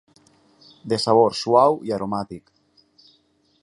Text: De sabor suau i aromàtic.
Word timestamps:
De 0.93 0.99
sabor 1.03 1.37
suau 1.41 1.79
i 1.91 1.95
aromàtic. 1.99 2.53